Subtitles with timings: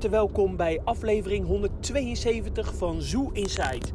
[0.00, 3.86] harte welkom bij aflevering 172 van Zoo Inside,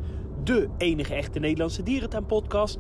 [0.43, 2.77] de enige echte Nederlandse dierentuinpodcast.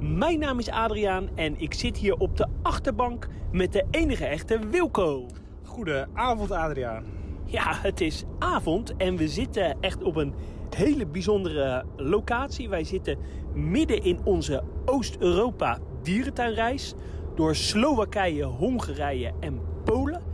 [0.00, 4.58] Mijn naam is Adriaan en ik zit hier op de achterbank met de enige echte
[4.58, 5.26] Wilco.
[5.62, 7.04] Goedenavond Adriaan.
[7.44, 10.34] Ja, het is avond en we zitten echt op een
[10.76, 12.68] hele bijzondere locatie.
[12.68, 13.18] Wij zitten
[13.52, 16.94] midden in onze Oost-Europa dierentuinreis
[17.34, 20.33] door Slowakije, Hongarije en Polen.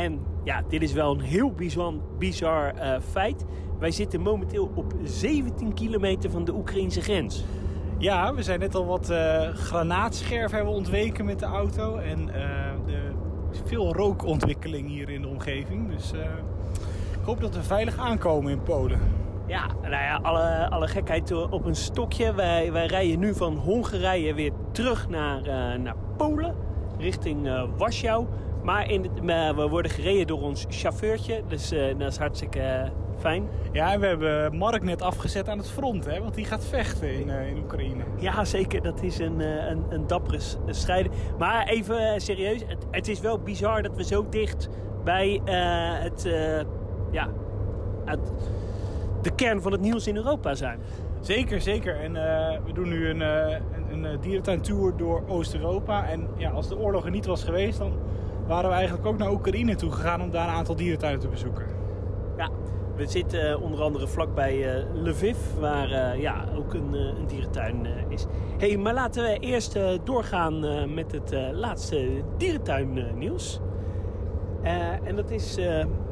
[0.00, 3.44] En ja, dit is wel een heel bizar, bizar eh, feit.
[3.78, 7.44] Wij zitten momenteel op 17 kilometer van de Oekraïnse grens.
[7.98, 11.96] Ja, we zijn net al wat eh granaatscherven hebben ontweken met de auto.
[11.96, 12.42] En eh,
[12.86, 13.10] de,
[13.64, 15.90] veel rookontwikkeling hier in de omgeving.
[15.90, 16.12] Dus
[17.12, 19.00] ik hoop dat we veilig aankomen in Polen.
[19.46, 22.34] Ja, nou ja, alle, alle gekheid op een stokje.
[22.34, 25.42] Wij, wij rijden nu van Hongarije weer terug naar,
[25.80, 26.54] naar Polen,
[26.98, 28.26] richting Warschau.
[28.62, 29.10] Maar in
[29.56, 33.48] we worden gereden door ons chauffeurtje, dus eh, dat is hartstikke eh, fijn.
[33.72, 37.14] Ja, en we hebben Mark net afgezet aan het front, hè, want die gaat vechten
[37.14, 38.04] in, eh, in Oekraïne.
[38.18, 38.82] Ja, zeker.
[38.82, 41.12] Dat is een, een, een dappere strijder.
[41.38, 42.60] Maar even serieus.
[42.66, 44.68] Het, het is wel bizar dat we zo dicht
[45.04, 46.28] bij het,
[47.10, 47.28] ja,
[48.04, 48.32] het,
[49.22, 50.78] de kern van het nieuws in Europa zijn.
[51.20, 52.00] Zeker, zeker.
[52.00, 52.12] En
[52.64, 56.08] we doen nu een, een, een dierentuintour door Oost-Europa.
[56.08, 57.92] En ja, als de oorlog er niet was geweest, dan
[58.50, 61.66] waren we eigenlijk ook naar Oekraïne toe gegaan om daar een aantal dierentuinen te bezoeken.
[62.36, 62.50] Ja,
[62.96, 67.86] we zitten eh, onder andere vlakbij eh Lviv, waar eh, ja, ook een, een dierentuin
[68.08, 68.26] is.
[68.58, 70.60] hey, maar laten we eerst doorgaan
[70.94, 73.60] met het laatste dierentuinnieuws.
[74.62, 74.72] Eh,
[75.04, 75.58] en dat is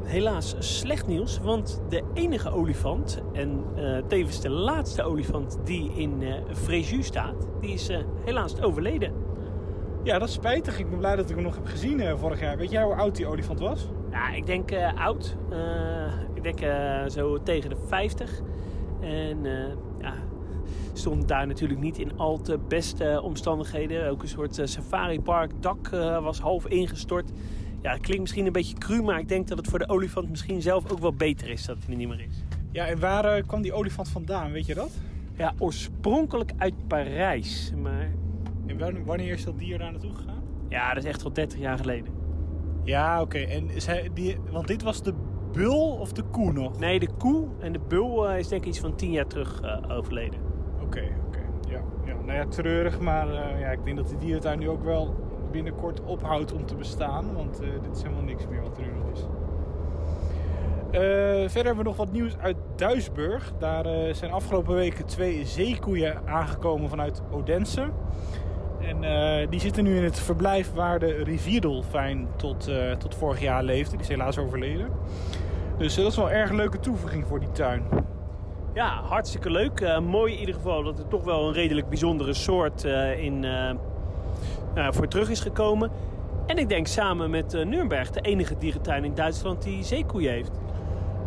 [0.03, 3.63] helaas slecht nieuws, want de enige olifant en
[4.07, 7.89] tevens de laatste olifant die in eh Fréjus staat, die is
[8.25, 9.28] helaas overleden.
[10.03, 10.79] Ja, dat is spijtig.
[10.79, 12.57] Ik ben blij dat ik hem nog heb gezien eh, vorig jaar.
[12.57, 13.87] Weet jij hoe oud die olifant was?
[14.11, 15.35] Ja, ik denk eh, oud.
[15.49, 16.59] Eh, ik denk
[17.11, 18.41] zo tegen de 50.
[19.01, 19.43] En
[20.01, 20.13] ja,
[20.93, 24.09] stond daar natuurlijk niet in al te beste omstandigheden.
[24.09, 25.51] Ook een soort safaripark.
[25.59, 25.89] Dak
[26.21, 27.31] was half ingestort.
[27.81, 30.29] Ja, het klinkt misschien een beetje cru, maar ik denk dat het voor de olifant
[30.29, 32.43] misschien zelf ook wel beter is dat hij er niet meer is.
[32.71, 34.51] Ja, en waar kwam die olifant vandaan?
[34.51, 34.91] Weet je dat?
[35.37, 37.71] Ja, oorspronkelijk uit Parijs.
[37.81, 38.08] Maar
[38.69, 40.43] En wan- wanneer is dat dier daar naartoe gegaan?
[40.67, 42.13] ja, dat is echt al 30 jaar geleden.
[42.83, 43.37] Ja, oké.
[43.37, 45.13] En is hij, die, want dit was de
[45.51, 46.79] bul of de koe nog?
[46.79, 49.61] Nee, de koe en de bul eh, is denk ik iets van 10 jaar terug
[49.61, 50.39] eh, overleden.
[50.81, 51.39] Oké, oké.
[51.69, 52.13] Ja, ja.
[52.25, 55.15] Nou ja, treurig, maar eh, ja, ik denk dat die dierentuin nu ook wel
[55.51, 57.33] binnenkort ophoudt om te bestaan.
[57.33, 59.25] Want dit is helemaal niks meer wat er nu nog is.
[61.51, 63.53] Verder hebben we nog wat nieuws uit Duisburg.
[63.59, 67.89] Daar zijn afgelopen weken twee zeekoeien aangekomen vanuit Odense.
[68.81, 73.39] En eh, die zitten nu in het verblijf waar de rivierdolfijn tot, eh, tot vorig
[73.39, 73.91] jaar leefde.
[73.91, 74.89] Die is helaas overleden.
[75.77, 77.83] Dus eh, dat is wel een erg leuke toevoeging voor die tuin.
[78.73, 79.99] Ja, hartstikke leuk.
[80.01, 82.83] Mooi in ieder geval dat er toch wel een redelijk bijzondere soort
[83.17, 85.91] in, nou, voor terug is gekomen.
[86.45, 90.51] En ik denk samen met Nürnberg de enige dierentuin in Duitsland die zeekoeien heeft.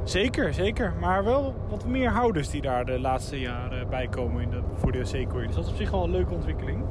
[0.05, 0.93] Zeker, zeker.
[1.01, 4.93] Maar wel wat meer houders die daar de laatste jaren bij komen in de, voor
[4.93, 5.47] de zeekoeien.
[5.47, 6.85] Dus dat is op zich wel een leuke ontwikkeling.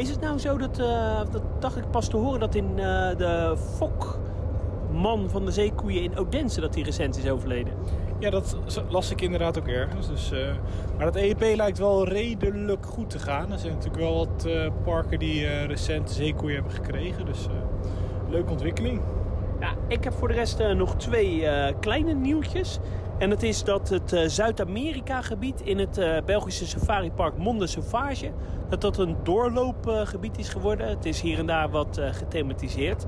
[0.00, 3.16] Is het nou zo dat, eh, dat dacht ik pas te horen, dat in eh,
[3.16, 7.72] de fokman van de zeekoeien in Odense dat die recent is overleden?
[8.18, 8.56] Ja, dat
[8.88, 10.08] las ik inderdaad ook ergens.
[10.08, 10.38] Dus, eh,
[10.96, 13.52] maar dat EEP lijkt wel redelijk goed te gaan.
[13.52, 14.48] Er zijn natuurlijk wel wat
[14.84, 17.26] parken die recent zeekoeien hebben gekregen.
[17.26, 17.46] Dus
[18.28, 19.00] leuke ontwikkeling.
[19.60, 21.46] Ja, ik heb voor de rest nog twee
[21.80, 22.78] kleine nieuwtjes.
[23.20, 28.30] En dat is dat het eh, Zuid-Amerika-gebied in het eh, Belgische safaripark Monde Sauvage...
[28.68, 30.88] dat dat een doorloopgebied is geworden.
[30.88, 33.06] Het is hier en daar wat eh, gethematiseerd.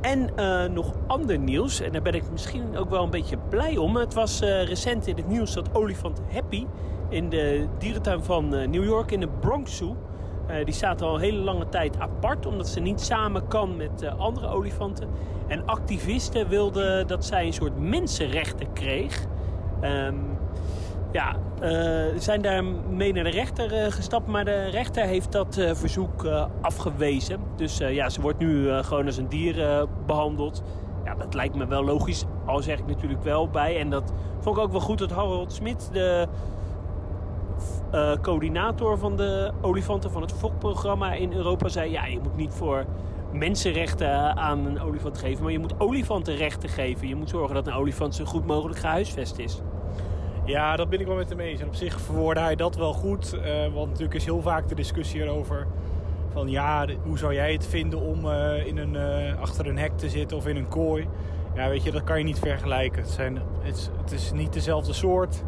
[0.00, 0.30] En
[0.72, 3.96] nog ander nieuws, en daar ben ik misschien ook wel een beetje blij om.
[3.96, 6.66] Het was recent in het nieuws dat olifant Happy
[7.08, 9.96] in de dierentuin van New York in de Bronx Zoo...
[10.64, 14.48] Die staat al een hele lange tijd apart, omdat ze niet samen kan met andere
[14.48, 15.08] olifanten.
[15.46, 19.26] En activisten wilden dat zij een soort mensenrechten kreeg.
[19.82, 20.14] Ehm,
[21.12, 25.74] ja, eh, zijn daarmee naar de rechter eh, gestapt, maar de rechter heeft dat eh,
[25.74, 26.26] verzoek
[26.60, 27.40] afgewezen.
[27.56, 30.62] Dus ja, ze wordt nu gewoon als een dier eh, behandeld.
[31.04, 33.80] Ja, dat lijkt me wel logisch, al zeg ik natuurlijk wel bij.
[33.80, 36.26] En dat vond ik ook wel goed dat Harold Smit, de
[38.22, 42.84] coördinator van de olifanten van het fokprogramma in Europa zei: ja, je moet niet voor
[43.32, 47.08] mensenrechten aan een olifant geven, maar je moet olifantenrechten geven.
[47.08, 49.62] Je moet zorgen dat een olifant zo goed mogelijk gehuisvest is.
[50.44, 51.60] Ja, dat ben ik wel met hem eens.
[51.60, 53.32] En op zich verwoordde hij dat wel goed.
[53.32, 55.66] eh, want natuurlijk is heel vaak de discussie erover...
[56.32, 59.98] van ja, hoe zou jij het vinden om eh, in een, eh, achter een hek
[59.98, 61.08] te zitten of in een kooi?
[61.54, 63.02] Ja, weet je, dat kan je niet vergelijken.
[63.02, 65.44] Het, zijn, het, is, niet dezelfde soort.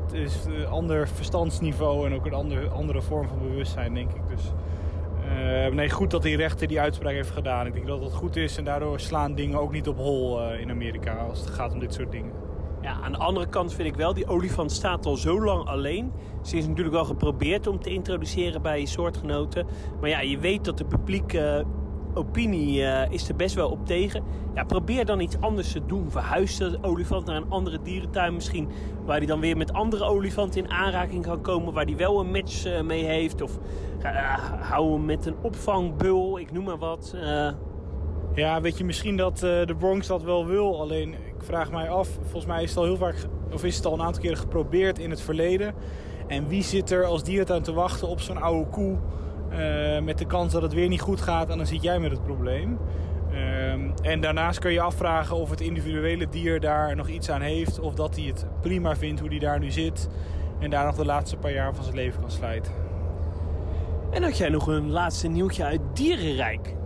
[0.00, 4.20] Het is een ander verstandsniveau en ook een andere, vorm van bewustzijn, denk ik.
[4.28, 4.52] Dus
[5.72, 7.66] nee, goed dat die rechter die uitspraak heeft gedaan.
[7.66, 10.70] Ik denk dat dat goed is en daardoor slaan dingen ook niet op hol in
[10.70, 12.49] Amerika als het gaat om dit soort dingen.
[12.82, 16.12] Ja, aan de andere kant vind ik wel, die olifant staat al zo lang alleen.
[16.42, 19.66] Ze is natuurlijk wel geprobeerd om te introduceren bij soortgenoten.
[20.00, 21.64] Maar ja, je weet dat de publieke
[22.14, 24.22] opinie uh, is er best wel op tegen.
[24.54, 26.10] Ja, probeer dan iets anders te doen.
[26.10, 28.68] Verhuis de olifant naar een andere dierentuin misschien.
[29.04, 31.72] Waar hij dan weer met andere olifanten in aanraking kan komen.
[31.72, 33.42] Waar hij wel een match uh, mee heeft.
[33.42, 33.58] Of
[34.60, 37.14] hou hem met een opvangbul, ik noem maar wat.
[38.40, 40.80] Ja, weet je, misschien dat de Bronx dat wel wil.
[40.80, 43.14] Alleen, ik vraag mij af, volgens mij is het al heel vaak...
[43.52, 45.74] Of is het al een aantal keren geprobeerd in het verleden.
[46.26, 48.96] En wie zit er als dierentuin te wachten op zo'n oude koe...
[49.52, 52.10] Uh, met de kans dat het weer niet goed gaat en dan zit jij met
[52.10, 52.78] het probleem.
[53.32, 53.72] Uh,
[54.02, 57.80] en daarnaast kun je afvragen of het individuele dier daar nog iets aan heeft.
[57.80, 60.08] Of dat hij het prima vindt hoe hij daar nu zit.
[60.58, 62.72] En daar nog de laatste paar jaar van zijn leven kan slijten.
[64.10, 66.78] En had jij nog een laatste nieuwtje uit Dierenrijk?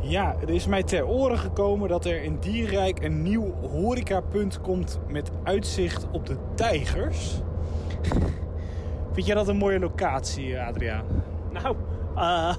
[0.00, 4.98] Ja, er is mij ter oren gekomen dat er in Dierenrijk een nieuw horecapunt komt
[5.08, 7.40] met uitzicht op de tijgers.
[9.12, 11.04] Vind jij dat een mooie locatie, Adriaan?
[11.52, 11.76] Nou,
[12.16, 12.54] uh,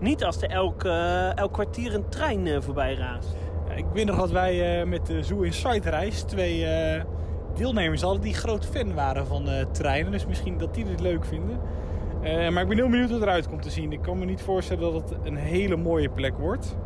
[0.00, 3.36] niet als er elk, uh, elk kwartier een trein uh, voorbij raast.
[3.68, 6.66] Ja, ik weet nog dat wij met de Zoo Inside reis twee
[7.56, 10.12] deelnemers hadden die groot fan waren van treinen.
[10.12, 11.60] Dus misschien dat die dit leuk vinden.
[12.24, 13.92] Maar ik ben heel benieuwd wat eruit komt te zien.
[13.92, 16.76] Ik kan me niet voorstellen dat het een hele mooie plek wordt.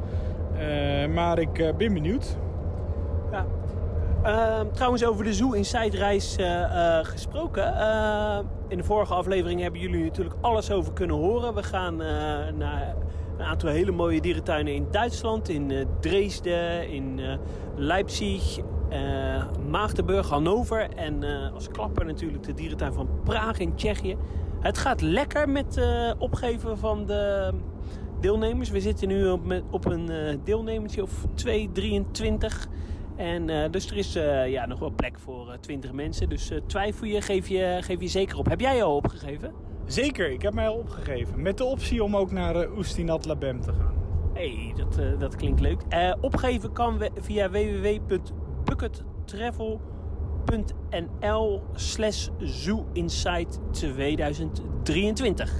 [1.14, 2.36] maar ik ben benieuwd.
[3.30, 3.46] Ja.
[4.24, 6.36] Uh, trouwens, over de Zoo Inside reis
[7.02, 7.74] gesproken.
[8.68, 11.54] in de vorige aflevering hebben jullie natuurlijk alles over kunnen horen.
[11.54, 11.96] We gaan
[12.56, 12.94] naar
[13.38, 15.48] een aantal hele mooie dierentuinen in Duitsland.
[15.48, 17.20] In Dresden, in
[17.76, 18.58] Leipzig,
[19.68, 20.88] Maagdenburg, Hannover.
[20.94, 21.24] En
[21.54, 24.16] als klapper natuurlijk de dierentuin van Praag in Tsjechië.
[24.60, 25.80] Het gaat lekker met
[26.18, 27.52] opgeven van de
[28.20, 28.70] deelnemers.
[28.70, 32.68] We zitten nu op, op een deelnemertje of 2, 23...
[33.18, 36.28] En uh, dus er is uh, ja, nog wel plek voor uh, 20 mensen.
[36.28, 38.48] Dus twijfel je geef, je, geef je zeker op.
[38.48, 39.52] Heb jij je al opgegeven?
[39.86, 41.42] Zeker, ik heb mij al opgegeven.
[41.42, 43.94] Met de optie om ook naar uh, Oestinat Labem te gaan.
[44.34, 45.80] hey, dat, dat klinkt leuk.
[46.20, 47.50] opgeven kan we via
[50.48, 55.52] www.buckettravel.nl slash zooinsight 2023.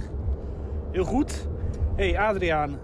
[0.91, 1.47] Heel goed.
[1.95, 2.79] hey, Adriaan,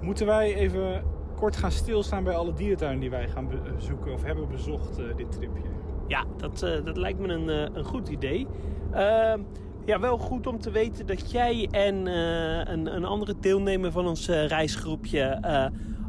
[0.00, 1.04] moeten wij even
[1.36, 5.32] kort gaan stilstaan bij alle dierentuinen die wij gaan bezoeken of hebben bezocht uh, dit
[5.32, 5.62] tripje.
[6.08, 8.46] Ja, dat, uh, dat lijkt me een, uh, een goed idee.
[8.92, 9.40] Ehm,
[9.84, 14.28] ja, wel goed om te weten dat jij en een, een, andere deelnemer van ons
[14.28, 15.40] reisgroepje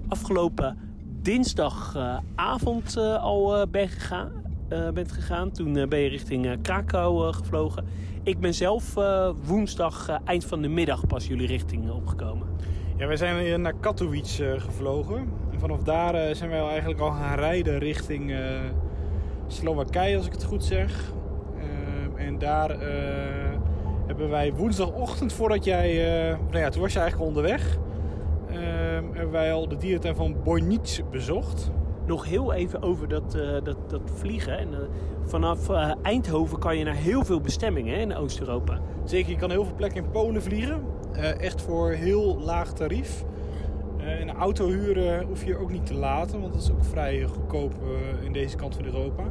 [0.07, 0.77] afgelopen
[1.21, 4.42] dinsdagavond al bent gegaan.
[4.93, 5.51] Bent gegaan.
[5.51, 7.85] Toen ben je richting Krakau gevlogen.
[8.23, 8.93] Ik ben zelf
[9.43, 12.47] woensdag eind van de middag pas jullie richting opgekomen.
[12.97, 15.17] Ja, wij zijn naar Katowice gevlogen.
[15.51, 18.35] En vanaf daar zijn wij al eigenlijk al gaan rijden richting
[19.47, 21.11] Slowakije, als ik het goed zeg.
[22.15, 22.77] en daar
[24.07, 25.95] hebben wij woensdagochtend, voordat jij...
[26.51, 27.77] nou ja, toen was je eigenlijk onderweg.
[29.13, 31.71] hebben wij al de dierentuin van Bojnic bezocht.
[32.05, 33.31] Nog heel even over dat,
[33.63, 34.57] dat, dat vliegen.
[34.57, 34.69] En,
[35.25, 35.69] vanaf
[36.01, 38.81] Eindhoven kan je naar heel veel bestemmingen in Oost-Europa.
[39.03, 40.81] Zeker, je kan heel veel plekken in Polen vliegen.
[41.39, 43.23] Echt voor heel laag tarief.
[43.99, 47.23] Uh, een auto huren hoef je ook niet te laten, want dat is ook vrij
[47.23, 47.73] goedkoop
[48.23, 49.23] in deze kant van Europa.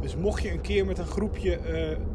[0.00, 1.58] Dus mocht je een keer met een groepje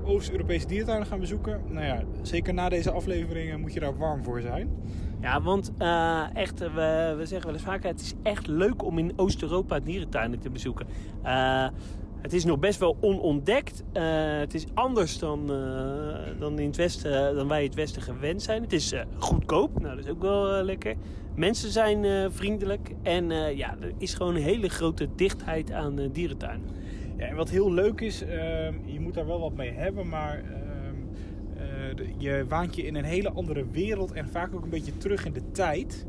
[0.04, 4.42] Oost-Europese diertuinen gaan bezoeken, nou ja, zeker na deze afleveringen moet je daar warm voor
[4.42, 4.70] zijn.
[5.22, 5.72] Ja, want
[6.34, 10.40] echt, we, we zeggen wel eens vaker, het is echt leuk om in Oost-Europa dierentuinen
[10.40, 10.88] te bezoeken.
[12.22, 13.84] Het is nog best wel onontdekt.
[13.94, 14.04] Uh,
[14.40, 15.48] het is anders dan,
[16.40, 18.62] dan, in het westen, dan wij het Westen gewend zijn.
[18.62, 20.96] Het is goedkoop, nou dat is ook wel lekker.
[21.36, 26.68] Mensen zijn vriendelijk en ja, er is gewoon een hele grote dichtheid aan dierentuinen.
[27.18, 30.44] Ja, en wat heel leuk is, ehm, je moet daar wel wat mee hebben, maar
[31.78, 35.26] ehm, je waant je in een hele andere wereld en vaak ook een beetje terug
[35.26, 36.06] in de tijd.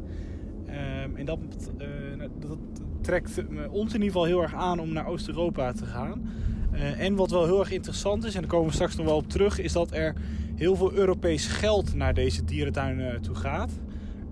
[0.69, 1.39] Um, en dat,
[1.79, 2.59] uh, dat,
[3.01, 6.31] trekt ons in ieder geval heel erg aan om naar Oost-Europa te gaan.
[6.73, 9.17] Uh, en wat wel heel erg interessant is, en daar komen we straks nog wel
[9.17, 10.15] op terug, is dat er
[10.55, 13.81] heel veel Europees geld naar deze dierentuinen toe gaat.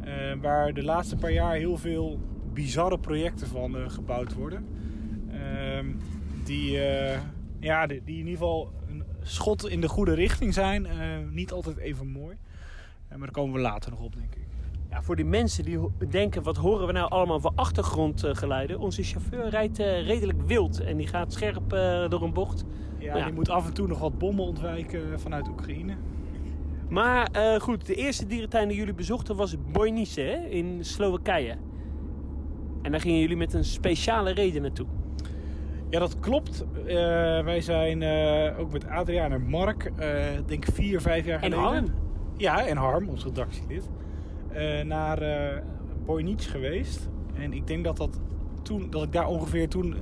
[0.04, 2.20] Uh, waar de laatste paar jaar heel veel
[2.52, 4.66] bizarre projecten van gebouwd worden.
[5.30, 5.86] Ehm,
[6.44, 6.78] die,
[7.60, 10.86] ja, die, die, in ieder geval een schot in de goede richting zijn.
[11.32, 12.36] niet altijd even mooi.
[13.08, 14.46] maar daar komen we later nog op, denk ik.
[14.90, 18.78] Ja, voor die mensen die denken, wat horen we nou allemaal voor achtergrondgeluiden?
[18.78, 22.64] Onze chauffeur rijdt eh, redelijk wild en die gaat scherp eh, door een bocht.
[22.98, 23.24] Ja, Ja.
[23.24, 25.94] die moet af en toe nog wat bommen ontwijken vanuit Oekraïne.
[26.88, 31.56] Maar eh, goed, de eerste dierentuin die jullie bezochten was Bojnice in Slowakije.
[32.82, 34.86] En daar gingen jullie met een speciale reden naartoe.
[35.90, 36.64] Ja, dat klopt.
[36.86, 36.94] Eh,
[37.44, 40.16] wij zijn eh, ook met Adriaan en Mark, eh
[40.46, 41.72] denk vier, vijf jaar En geleden.
[41.72, 41.94] Harm.
[42.36, 43.88] Ja, en Harm, ons redactielid.
[44.84, 45.62] naar eh
[46.04, 47.08] Boynic geweest.
[47.34, 48.20] En ik denk dat, dat,
[48.62, 49.94] toen, dat ik daar ongeveer toen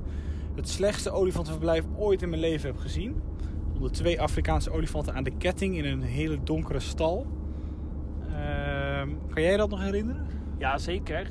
[0.55, 3.21] het slechtste olifantenverblijf ooit in mijn leven heb gezien.
[3.73, 7.25] Onder twee Afrikaanse olifanten aan de ketting in een hele donkere stal.
[8.33, 10.27] Ehm, kan jij dat nog herinneren?
[10.57, 11.27] Ja, zeker.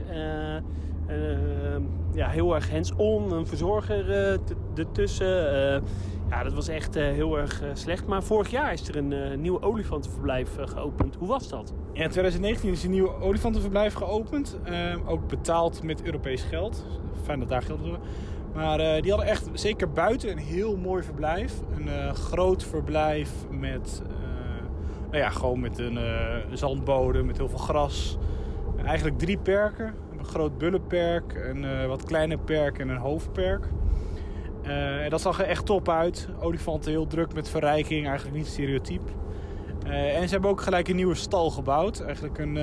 [2.14, 4.38] Ja, heel erg hands-on, een verzorger eh,
[4.74, 5.52] ertussen.
[5.74, 5.80] Eh,
[6.30, 8.06] ja, dat was echt eh, heel erg slecht.
[8.06, 11.16] Maar vorig jaar is er een nieuw olifantenverblijf geopend.
[11.18, 11.72] Hoe was dat?
[11.92, 14.58] Ja, in 2019 is een nieuw olifantenverblijf geopend.
[14.64, 16.86] Ehm, ook betaald met Europees geld.
[17.22, 17.90] Fijn dat daar geld is.
[18.54, 21.60] Maar die hadden echt, zeker buiten, een heel mooi verblijf.
[21.76, 24.02] Een groot verblijf met,
[25.10, 25.98] nou ja, gewoon met een
[26.52, 28.18] zandbodem, met heel veel gras.
[28.84, 29.94] Eigenlijk drie perken.
[30.24, 33.68] Een groot bullenperk, een eh, wat kleiner perk en een hoofdperk.
[34.62, 36.28] Eh, en dat zag er echt top uit.
[36.40, 39.02] Olifanten heel druk met verrijking, eigenlijk niet stereotyp.
[39.86, 42.00] Eh, en ze hebben ook gelijk een nieuwe stal gebouwd.
[42.00, 42.58] Eigenlijk een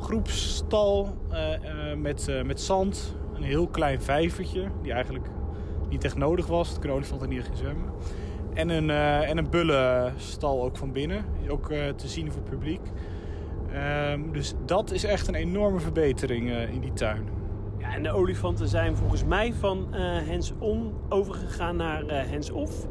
[0.00, 1.16] groepsstal
[1.96, 3.16] met, met zand.
[3.34, 5.26] Een heel klein vijvertje, die eigenlijk
[5.88, 6.68] niet echt nodig was.
[6.68, 7.90] Het kunnen olifanten niet echt zwemmen.
[8.54, 8.90] En een,
[9.28, 11.24] en een bullenstal ook van binnen.
[11.48, 11.66] Ook
[11.96, 12.82] te zien voor het publiek.
[13.74, 17.28] Ehm, dus dat is echt een enorme verbetering eh, in die tuin.
[17.78, 22.86] Ja, en de olifanten zijn volgens mij van eh hands-on overgegaan naar eh, hands-off.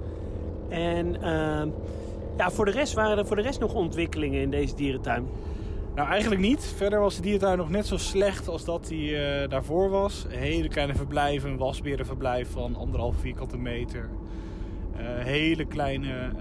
[0.70, 1.64] En eh,
[2.38, 5.28] ja, voor de rest waren er voor de rest nog ontwikkelingen in deze dierentuin.
[5.96, 6.74] Nou, eigenlijk niet.
[6.76, 9.16] Verder was de dierentuin nog net zo slecht als dat die
[9.48, 10.26] daarvoor was.
[10.30, 14.10] Hele kleine verblijven, een wasberenverblijf van anderhalf vierkante meter.
[15.18, 16.32] Hele kleine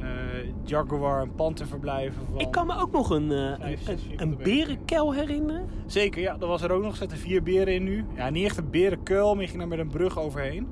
[0.64, 2.40] jaguar- en panterverblijven van...
[2.40, 5.66] Ik kan me ook nog een, eh, zes een, een berenkel herinneren.
[5.86, 6.90] Zeker, ja, dat was er ook nog.
[6.92, 8.04] Er zaten vier beren in nu.
[8.14, 10.66] Ja, niet echt een berenkuil, maar je ging daar met een brug overheen.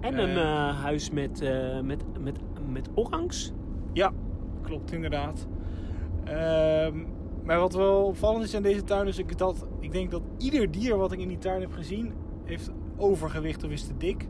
[0.00, 0.20] En Eh.
[0.22, 3.52] een eh, huis met, eh, met, met, met orangs.
[3.92, 4.12] Ja,
[4.62, 5.46] klopt inderdaad.
[6.24, 6.96] Ehm,
[7.44, 10.70] maar wat wel opvallend is in deze tuin is ik dat ik denk dat ieder
[10.70, 12.12] dier wat ik in die tuin heb gezien
[12.44, 14.28] heeft overgewicht of is te dik.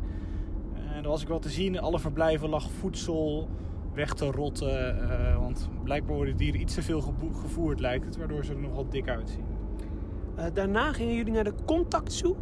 [0.94, 1.80] En dat was ik wel te zien.
[1.80, 3.48] Alle verblijven lag voedsel
[3.98, 5.00] weg te rotten.
[5.10, 7.00] eh, want blijkbaar worden dieren iets te veel
[7.32, 9.44] gevoerd lijkt het, waardoor ze er nog wat dik uitzien.
[10.34, 12.36] Eh, daarna gingen jullie naar de Contact Zoo.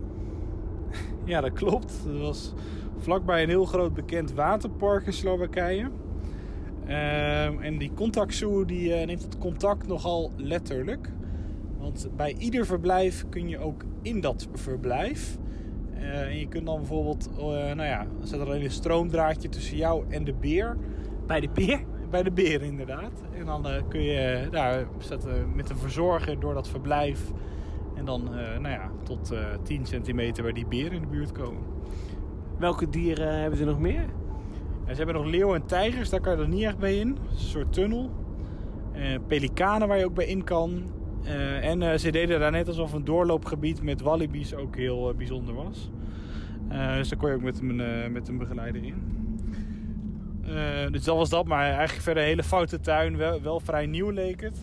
[1.24, 2.02] Ja, dat klopt.
[2.04, 2.52] Dat was
[2.98, 5.90] vlakbij een heel groot bekend waterpark in Slowakije.
[6.86, 11.12] Ehm, en die Contact Zoo die, eh, neemt het contact nogal letterlijk.
[11.78, 15.38] Want bij ieder verblijf kun je ook in dat verblijf.
[15.96, 19.76] en je kunt dan bijvoorbeeld, eh, nou ja, er zit er alleen een stroomdraadje tussen
[19.76, 20.76] jou en de beer.
[21.26, 21.80] Bij de beer.
[22.10, 23.22] Bij de beer inderdaad.
[23.38, 27.30] En dan eh, kun je daar zetten met een verzorger door dat verblijf.
[27.94, 31.32] En dan eh, nou ja, tot eh 10 centimeter bij die beer in de buurt
[31.32, 31.62] komen.
[32.58, 34.04] Welke dieren hebben ze nog meer?
[34.88, 37.08] Ze hebben nog leeuwen en tijgers, daar kan je er niet echt bij in.
[37.08, 38.10] Een soort tunnel.
[38.92, 40.82] Eh, pelikanen waar je ook bij in kan.
[41.24, 45.16] Eh, en eh, ze deden daar net alsof een doorloopgebied met wallabies ook heel eh,
[45.16, 45.90] bijzonder was.
[46.68, 48.94] Eh, dus daar kon je ook met een, eh, met een begeleider in.
[50.48, 53.16] Eh, dus dat was dat, maar eigenlijk verder een hele foute tuin.
[53.16, 54.58] Wel, wel vrij nieuw leek het.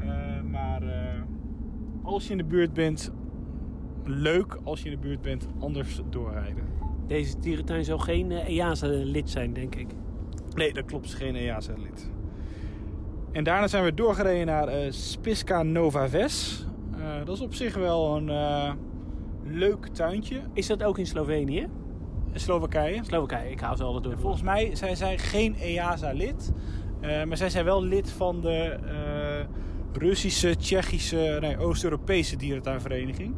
[0.00, 0.06] Eh,
[0.50, 1.22] maar eh,
[2.02, 3.12] als je in de buurt bent,
[4.04, 4.58] leuk.
[4.64, 6.64] Als je in de buurt bent, anders doorrijden.
[7.06, 9.88] Deze dierentuin zou geen EASA-lid zijn, denk ik.
[10.54, 11.14] Nee, dat klopt.
[11.14, 12.10] geen EASA-lid.
[13.32, 16.66] En daarna zijn we doorgereden naar Spiska Nova Ves.
[17.24, 18.30] Dat is op zich wel een
[19.44, 20.40] leuk tuintje.
[20.52, 21.68] Is dat ook in Slovenië?
[22.32, 23.00] Slowakije.
[23.04, 24.18] Slowakije, ik hou ze altijd door.
[24.18, 26.52] Volgens mij zijn zij geen EASA-lid.
[27.00, 29.46] eh, maar zij zijn wel lid van de eh,
[29.92, 33.34] Russische, Tsjechische, nee, Oost-Europese dierentuinvereniging.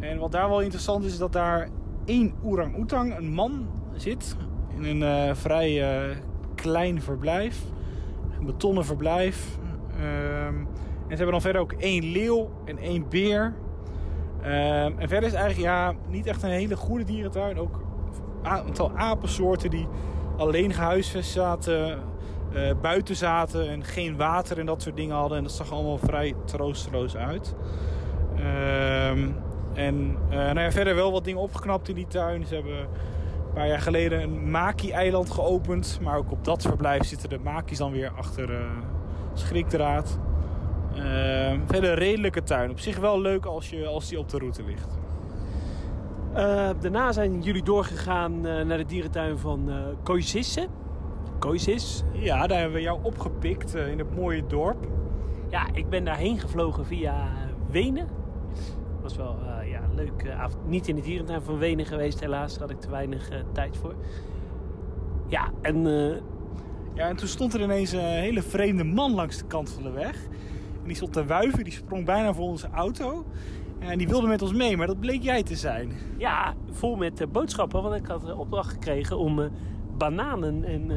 [0.00, 1.68] En wat daar wel interessant is, is dat daar
[2.04, 4.36] één orang-oetang, een man, zit.
[4.76, 5.82] In een eh, vrij
[6.54, 7.62] klein verblijf.
[8.38, 9.58] Een betonnen verblijf.
[9.98, 10.56] Ehm,
[11.08, 13.54] en ze hebben dan verder ook één leeuw en één beer.
[14.42, 17.58] Ehm, en verder is eigenlijk ja, niet echt een hele goede dierentuin.
[17.58, 17.85] Ook
[18.46, 19.88] aantal apensoorten die
[20.36, 21.98] alleen gehuisvest zaten,
[22.52, 25.38] eh, buiten zaten en geen water en dat soort dingen hadden.
[25.38, 27.54] En dat zag allemaal vrij troosteloos uit.
[28.36, 29.28] Ehm,
[29.74, 32.46] en eh, nou ja, verder wel wat dingen opgeknapt in die tuin.
[32.46, 35.98] Ze hebben een paar jaar geleden een maki-eiland geopend.
[36.02, 38.60] Maar ook op dat verblijf zitten de maki's dan weer achter eh,
[39.34, 40.18] schrikdraad.
[40.94, 42.70] Uh, verder redelijke tuin.
[42.70, 44.98] Op zich wel leuk als, je, als die op de route ligt.
[46.36, 50.68] Uh, daarna zijn jullie doorgegaan uh, naar de dierentuin van uh, Koizisse.
[51.38, 52.02] Koizis.
[52.12, 54.86] Ja, daar hebben we jou opgepikt in het mooie dorp.
[55.50, 57.28] Ja, ik ben daarheen gevlogen via
[57.70, 58.08] Wenen.
[59.02, 60.68] was wel ja, een leuke avond.
[60.68, 62.52] Niet in de dierentuin van Wenen geweest, helaas.
[62.52, 63.94] Daar had ik te weinig tijd voor.
[65.26, 65.82] Ja, en...
[66.94, 69.90] ja, en toen stond er ineens een hele vreemde man langs de kant van de
[69.90, 70.16] weg.
[70.80, 73.24] En die stond te wuiven, die sprong bijna voor onze auto.
[73.78, 75.92] En die wilde met ons mee, maar dat bleek jij te zijn.
[76.18, 77.82] Ja, vol met uh, boodschappen.
[77.82, 79.46] Want ik had de opdracht gekregen om uh,
[79.96, 80.90] bananen en,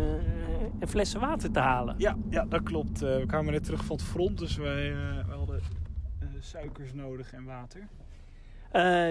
[0.79, 1.95] en, flessen water te halen.
[1.97, 2.99] Ja, ja dat klopt.
[2.99, 4.93] we kwamen net terug van het front, dus wij,
[5.27, 5.61] wij hadden
[6.39, 7.87] suikers nodig en water.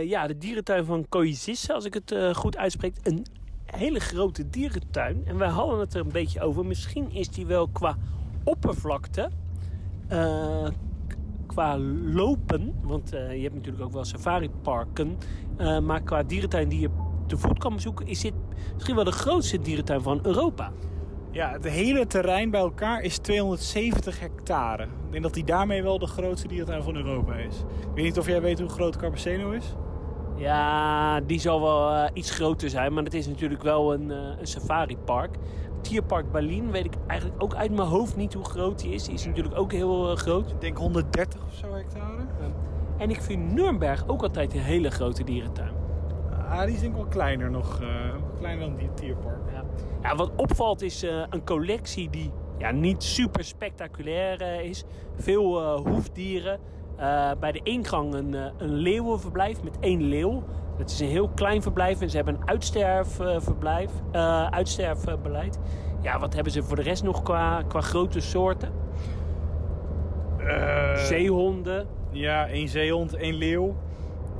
[0.06, 2.96] ja, de dierentuin van Koizisse, als ik het goed uitspreek.
[3.02, 3.26] Een
[3.64, 5.22] hele grote dierentuin.
[5.26, 6.66] En wij hadden het er een beetje over.
[6.66, 7.96] Misschien is die wel qua
[8.44, 9.30] oppervlakte
[10.12, 10.68] uh,
[11.59, 15.19] qua lopen, want uh, je hebt natuurlijk ook wel safariparken,
[15.59, 16.88] uh, maar qua dierentuin die je
[17.27, 18.33] te voet kan bezoeken, is dit
[18.75, 20.73] misschien wel de grootste dierentuin van Europa.
[21.31, 24.83] Ja, het hele terrein bij elkaar is 270 hectare.
[24.83, 27.59] Ik denk dat die daarmee wel de grootste dierentuin van Europa is.
[27.59, 29.75] Ik weet niet of jij weet hoe groot Carpaceno is?
[30.37, 34.17] Ja, die zal wel uh, iets groter zijn, maar het is natuurlijk wel een, uh,
[34.38, 35.37] een safaripark.
[35.80, 39.04] Tierpark Berlin weet ik eigenlijk ook uit mijn hoofd niet hoe groot die is.
[39.04, 40.50] Die is natuurlijk ook heel uh, groot.
[40.50, 42.26] Ik denk 130 of zo hectare.
[42.97, 45.73] En ik vind Nuremberg ook altijd een hele grote dierentuin.
[46.49, 47.80] Ah, die is denk ik wel kleiner nog.
[48.38, 49.52] kleiner dan die Tierpark.
[49.52, 49.64] Ja.
[50.02, 54.85] ja wat opvalt is een collectie die ja, niet super spectaculair is.
[55.16, 56.58] Veel hoefdieren.
[57.40, 60.42] Bij de ingang een, een leeuwenverblijf met één leeuw.
[60.78, 65.58] Het is een heel klein verblijf en ze hebben een uitsterfverblijf, uh, uitsterfbeleid.
[66.00, 68.87] Ja, wat hebben ze voor de rest nog qua, qua grote soorten?
[70.94, 71.87] zeehonden.
[72.11, 73.76] Ja, één zeehond, één leeuw.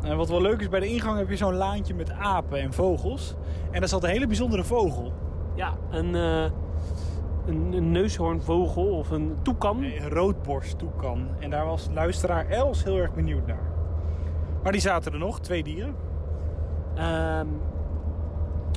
[0.02, 2.72] En wat wel leuk is, bij de ingang heb je zo'n laantje met apen en
[2.72, 3.34] vogels.
[3.70, 5.12] En daar zat een hele bijzondere vogel.
[5.54, 6.14] Ja, een
[7.48, 9.80] een, een neushoornvogel of een toekan.
[9.80, 11.28] Nee, een roodborst toekan.
[11.38, 13.72] En daar was luisteraar Els heel erg benieuwd naar.
[14.62, 15.94] Maar die zaten er nog, twee dieren.
[16.98, 17.61] Um,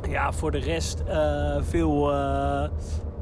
[0.09, 2.63] ja, voor de rest uh, veel uh,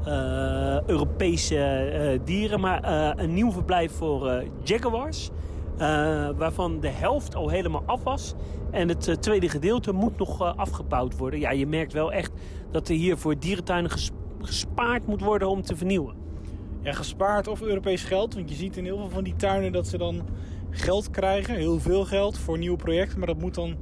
[0.06, 2.60] uh, Europese dieren.
[2.60, 2.84] Maar
[3.18, 5.30] een nieuw verblijf voor jaguars.
[6.36, 8.34] waarvan de helft al helemaal af was.
[8.70, 11.40] En het tweede gedeelte moet nog afgebouwd worden.
[11.40, 12.32] Ja, je merkt wel echt
[12.70, 13.90] dat er hier voor dierentuinen
[14.40, 16.14] gespaard moet worden om te vernieuwen.
[16.82, 18.34] Ja, gespaard of Europees geld.
[18.34, 20.22] Want je ziet in heel veel van die tuinen dat ze dan
[20.70, 21.54] geld krijgen.
[21.54, 23.18] Heel veel geld voor nieuwe projecten.
[23.18, 23.76] Maar dat moet dan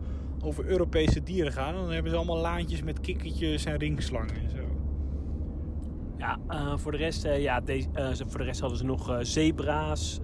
[0.45, 1.75] over Europese dieren gaan.
[1.75, 4.57] En dan hebben ze allemaal laantjes met kikkertjes en ringslangen en zo.
[6.19, 9.19] Ja, uh, voor, de rest, uh, ja deze, uh, voor de rest hadden ze nog
[9.21, 10.21] zebra's.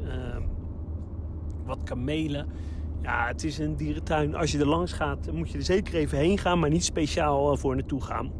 [1.64, 2.46] wat kamelen.
[3.03, 4.35] Ja, het is een dierentuin.
[4.35, 6.59] Als je er langs gaat, moet je er zeker even heen gaan.
[6.59, 8.33] Maar niet speciaal voor naartoe gaan.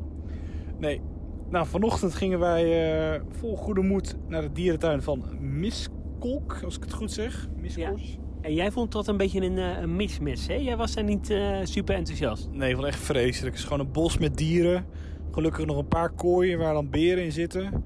[0.79, 1.01] Nee,
[1.49, 6.93] nou, vanochtend gingen wij vol goede moed naar de dierentuin van Miskolk, als ik het
[6.93, 7.49] goed zeg.
[7.57, 7.99] Miskolk.
[7.99, 8.24] Ja.
[8.45, 10.55] En jij vond dat een beetje een, uh, een mismis, hè?
[10.55, 12.49] Jij was daar niet uh, super enthousiast.
[12.53, 13.55] Nee, wel echt vreselijk.
[13.55, 14.87] Het is gewoon een bos met dieren.
[15.31, 17.85] Gelukkig nog een paar kooien waar dan beren in zitten.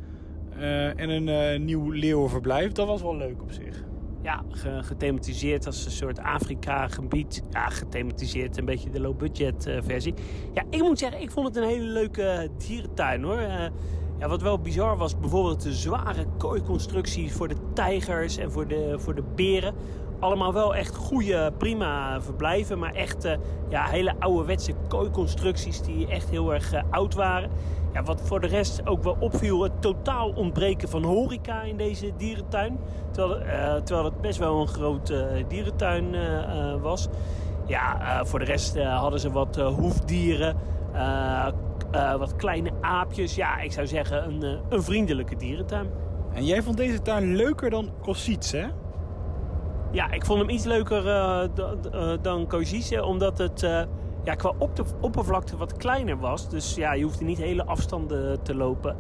[0.97, 2.73] en een nieuw leeuwenverblijf.
[2.73, 3.87] Dat was wel leuk op zich
[4.23, 4.43] ja,
[4.81, 7.43] gethematiseerd als een soort Afrika-gebied.
[7.51, 10.15] Ja, gethematiseerd, een beetje de low-budget uh, versie.
[10.55, 13.41] Ja, ik moet zeggen, ik vond het een hele leuke dierentuin hoor.
[13.41, 13.65] Uh,
[14.19, 18.95] ja, wat wel bizar was, bijvoorbeeld de zware kooiconstructies voor de tijgers en voor de,
[18.99, 19.75] voor de beren.
[20.21, 22.79] Allemaal wel echt goede, prima verblijven.
[22.79, 23.33] Maar echt uh,
[23.69, 27.51] ja, hele ouderwetse kooiconstructies die echt heel erg oud waren.
[27.93, 32.13] Ja, wat voor de rest ook wel opviel, het totaal ontbreken van horeca in deze
[32.17, 32.79] dierentuin.
[33.11, 36.17] Terwijl, uh, terwijl het best wel een grote dierentuin
[36.81, 37.09] was.
[37.67, 40.57] Ja, voor de rest hadden ze wat hoefdieren,
[42.19, 43.35] wat kleine aapjes.
[43.35, 45.91] Ja, ik zou zeggen een, een vriendelijke dierentuin.
[46.33, 48.67] En jij vond deze tuin leuker dan Kosits, hè?
[49.91, 51.03] Ja, ik vond hem iets leuker
[52.23, 53.61] dan Kosice, omdat het
[54.25, 56.49] ja, qua op de oppervlakte wat kleiner was.
[56.49, 58.97] Dus ja, je hoefde niet hele afstanden te lopen.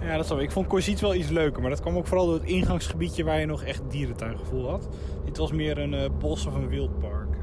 [0.00, 0.44] Ja, dat snap ik.
[0.44, 1.60] Ik vond Corsiet wel iets leuker.
[1.60, 4.88] Maar dat kwam ook vooral door het ingangsgebiedje waar je nog echt dierentuingevoel had.
[5.24, 7.36] Dit was meer een uh, bos of een wildpark.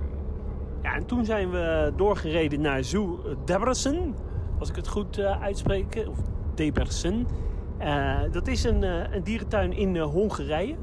[0.82, 4.16] Ja, en toen zijn we doorgereden naar Zoo Debrecen.
[4.60, 6.06] Als ik het goed uh, uitspreek.
[6.10, 6.18] Of
[6.56, 7.28] Debrecen.
[7.82, 8.84] Uh, dat is een,
[9.16, 10.76] een dierentuin in Hongarije.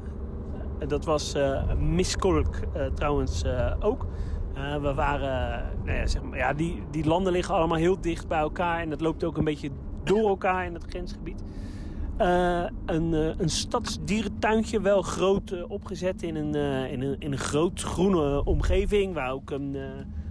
[0.87, 1.35] Dat was
[1.77, 2.59] Miskolk
[2.93, 3.43] trouwens
[3.79, 4.05] ook.
[4.59, 8.27] Uh, we waren, nou ja, zeg maar, ja, die, die landen liggen allemaal heel dicht
[8.27, 9.69] bij elkaar en dat loopt ook een beetje
[10.03, 11.43] door elkaar in het grensgebied.
[12.17, 16.55] Een, uh, een stadsdierentuintje, wel groot opgezet in een,
[16.91, 19.13] in, een, in een groot groene omgeving.
[19.13, 19.77] Waar ook een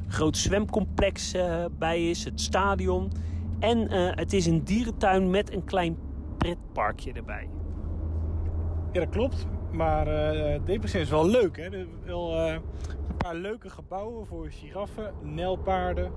[0.08, 1.34] groot zwemcomplex
[1.78, 3.10] bij is, het stadion.
[3.58, 5.96] En het is een dierentuin met een klein
[6.38, 7.48] pretparkje erbij.
[8.92, 9.46] Ja, dat klopt.
[9.70, 11.56] Maar uh, Deprecent is wel leuk.
[11.56, 11.62] Hè?
[11.62, 12.60] Er wel een
[13.16, 16.12] paar leuke gebouwen voor giraffen, nelpaarden.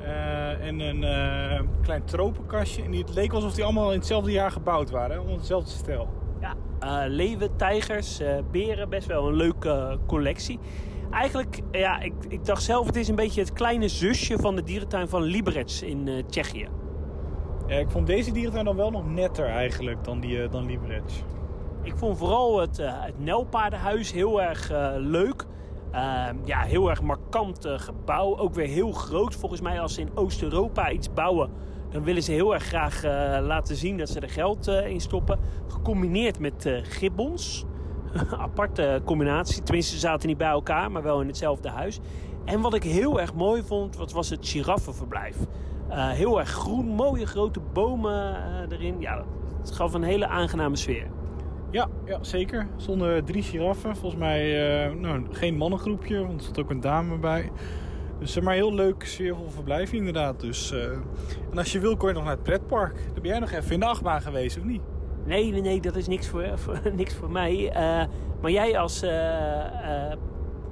[0.00, 2.82] Uh, en een uh, klein tropenkastje.
[2.82, 5.20] En het leek alsof die allemaal in hetzelfde jaar gebouwd waren.
[5.20, 6.08] Onder hetzelfde stijl.
[6.40, 8.20] Ja, uh, leeuwen, tijgers,
[8.50, 8.88] beren.
[8.88, 10.58] Best wel een leuke collectie.
[11.10, 14.62] Eigenlijk, ja, ik, ik dacht zelf, het is een beetje het kleine zusje van de
[14.62, 16.68] dierentuin van Liberec in Tsjechië.
[17.66, 21.02] Ja, ik vond deze dierentuin dan wel nog netter eigenlijk dan, die, dan Liberec.
[21.84, 25.46] Ik vond vooral het, het Nelpaardenhuis heel erg leuk.
[25.94, 28.38] Uh, ja, heel erg markant uh, gebouw.
[28.38, 29.34] Ook weer heel groot.
[29.34, 31.50] Volgens mij als ze in Oost-Europa iets bouwen...
[31.90, 33.02] dan willen ze heel erg graag
[33.42, 35.38] laten zien dat ze er geld eh, in stoppen.
[35.68, 37.64] Gecombineerd met gibbons.
[38.38, 39.62] Aparte combinatie.
[39.62, 42.00] Tenminste, ze zaten niet bij elkaar, maar wel in hetzelfde huis.
[42.44, 45.36] En wat ik heel erg mooi vond, wat was het giraffenverblijf.
[45.90, 48.36] heel erg groen, mooie grote bomen
[48.70, 49.00] erin.
[49.00, 49.24] Ja,
[49.60, 51.06] het gaf een hele aangename sfeer.
[51.74, 52.58] Ja, ja, zeker.
[52.58, 53.96] Er stonden drie giraffen.
[53.96, 57.50] Volgens mij uh, nou, geen mannengroepje, want er zat ook een dame bij.
[58.18, 60.40] Dus maar heel leuk, sfeervol verblijf inderdaad.
[60.40, 60.84] Dus, uh,
[61.50, 62.94] en als je wil, kon je nog naar het pretpark.
[62.94, 64.82] Dan ben jij nog even in de achtbaan geweest, of niet?
[65.24, 67.54] Nee, nee, nee, dat is niks voor, voor niks voor mij.
[67.54, 68.04] Uh,
[68.40, 69.00] maar jij als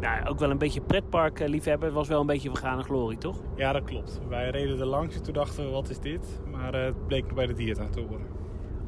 [0.00, 3.36] nou, ook wel een beetje pretpark-liefhebber was wel een beetje vergane glorie, toch?
[3.56, 4.20] Ja, dat klopt.
[4.28, 6.40] Wij reden er langs en toen dachten we, wat is dit?
[6.50, 8.41] Maar het bleek bij de diertuin te horen.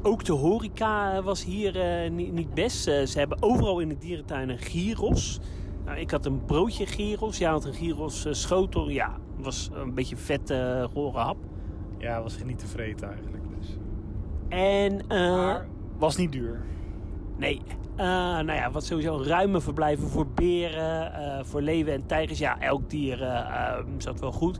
[0.07, 2.87] Ook de horeca was hier uh, niet, niet, best.
[2.87, 5.39] Uh, ze hebben overal in de dierentuinen gyros.
[5.85, 7.37] Nou, ik had een broodje gyros.
[7.37, 8.89] Jij had een gyros uh, schotel.
[8.89, 11.37] Ja, was een beetje vette, gore hap.
[11.97, 13.43] Ja, was niet te vreten eigenlijk.
[13.59, 13.77] Dus.
[14.49, 16.61] En, maar was niet duur.
[17.37, 17.61] Nee.
[17.95, 22.39] nou ja, wat sowieso ruime verblijven voor beren, voor leeuwen en tijgers.
[22.39, 23.43] Ja, elk dier
[23.97, 24.59] zat wel goed.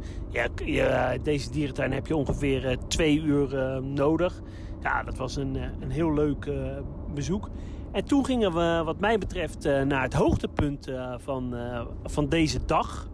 [0.55, 4.41] Ja, deze dierentuin heb je ongeveer twee uur nodig.
[4.85, 6.77] Ja, dat was een, eh, een heel leuk uh,
[7.13, 7.49] bezoek.
[7.91, 11.55] En toen gingen we, wat mij betreft, uh, naar het hoogtepunt van,
[12.03, 13.09] van deze dag.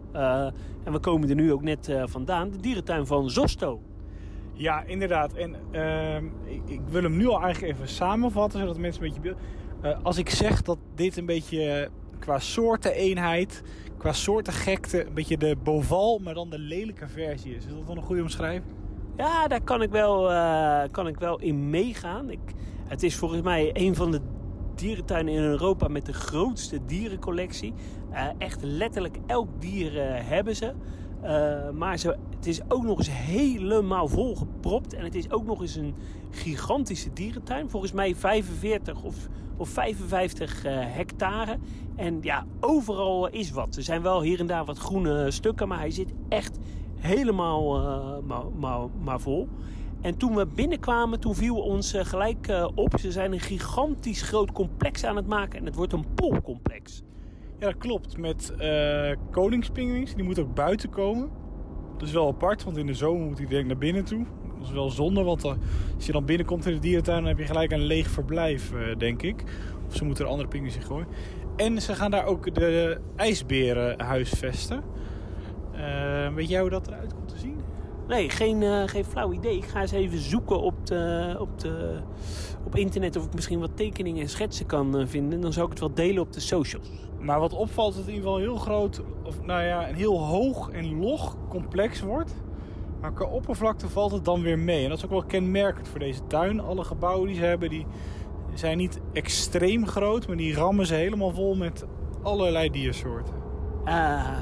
[0.84, 3.80] en we komen er nu ook net vandaan, de dierentuin van Zosto.
[4.52, 5.32] Ja, inderdaad.
[5.32, 9.36] En ehm, ik, ik, wil hem nu al eigenlijk even samenvatten, zodat mensen een beetje...
[10.02, 13.62] als ik zeg dat dit een beetje qua soorten eenheid,
[13.96, 17.66] qua soorten gekte, een beetje de boval, maar dan de lelijke versie is.
[17.66, 18.81] Is dat dan een goede omschrijving?
[19.16, 22.30] Ja, daar kan ik wel, uh, kan ik wel in meegaan.
[22.30, 22.40] Ik,
[22.84, 24.20] het is volgens mij een van de
[24.74, 27.72] dierentuinen in Europa met de grootste dierencollectie.
[28.12, 30.72] Uh, echt letterlijk elk dier uh, hebben ze.
[31.74, 31.92] maar
[32.36, 34.94] het is ook nog eens helemaal volgepropt.
[34.94, 35.94] En het is ook nog eens een
[36.30, 37.70] gigantische dierentuin.
[37.70, 39.16] Volgens mij 45 of,
[39.56, 41.58] of 55 hectare.
[41.96, 43.76] En ja, overal is wat.
[43.76, 45.68] Er zijn wel hier en daar wat groene stukken.
[45.68, 46.58] Maar hij zit echt
[47.02, 49.48] helemaal uh, maar, maar, maar, vol.
[50.00, 52.98] En toen we binnenkwamen, toen viel ons uh, gelijk uh, op.
[52.98, 55.58] Ze zijn een gigantisch groot complex aan het maken.
[55.58, 57.02] En het wordt een poolcomplex.
[57.58, 58.16] Ja, dat klopt.
[58.16, 58.54] Met
[59.30, 60.14] koningspinguïns.
[60.14, 61.30] Die moeten ook buiten komen.
[61.98, 64.24] Dat is wel apart, want in de zomer moet hij denk naar binnen toe.
[64.58, 67.18] Dat is wel zonde, want als je dan binnenkomt in de dierentuin...
[67.18, 69.44] dan heb je gelijk een leeg verblijf, denk ik.
[69.88, 71.06] Of ze moeten er andere pinguïns in gooien.
[71.56, 74.82] En ze gaan daar ook de ijsberen huisvesten.
[75.74, 77.60] Uh, weet jij hoe dat eruit komt te zien?
[78.08, 79.56] Nee, geen, uh, geen flauw idee.
[79.56, 81.98] Ik ga eens even zoeken op, de, op, de,
[82.64, 85.40] op internet of ik misschien wat tekeningen en schetsen kan uh, vinden.
[85.40, 86.90] Dan zou ik het wel delen op de socials.
[87.20, 89.94] Maar wat opvalt is dat het in ieder geval heel groot, of nou ja, een
[89.94, 92.34] heel hoog en log complex wordt.
[93.00, 94.82] Maar qua oppervlakte valt het dan weer mee.
[94.82, 96.60] En dat is ook wel kenmerkend voor deze tuin.
[96.60, 97.86] Alle gebouwen die ze hebben, die
[98.54, 101.86] zijn niet extreem groot, maar die rammen ze helemaal vol met
[102.22, 103.34] allerlei diersoorten.
[103.84, 104.38] Uh,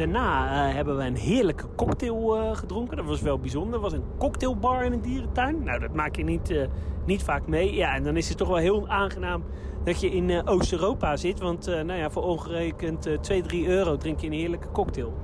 [0.00, 2.96] Daarna uh, hebben we een heerlijke cocktail uh, gedronken.
[2.96, 3.74] Dat was wel bijzonder.
[3.74, 5.64] Er was een cocktailbar in een dierentuin.
[5.64, 6.66] Nou, dat maak je niet, uh,
[7.06, 7.74] niet vaak mee.
[7.74, 9.44] Ja, en dan is het toch wel heel aangenaam
[9.84, 11.40] dat je in Oost-Europa zit.
[11.40, 15.14] Want nou ja, voor ongerekend 2, 3 euro drink je een heerlijke cocktail.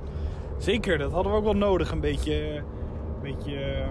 [0.57, 1.91] Zeker, dat hadden we ook wel nodig.
[1.91, 3.85] Een beetje, een beetje